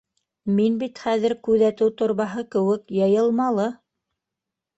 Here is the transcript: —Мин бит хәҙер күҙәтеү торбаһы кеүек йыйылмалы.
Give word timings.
—Мин 0.59 0.77
бит 0.83 1.01
хәҙер 1.03 1.35
күҙәтеү 1.47 1.91
торбаһы 1.99 2.45
кеүек 2.57 2.95
йыйылмалы. 2.97 3.69